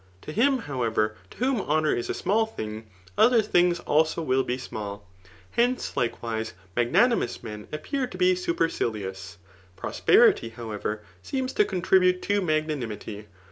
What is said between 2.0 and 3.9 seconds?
a small thing, oth^ things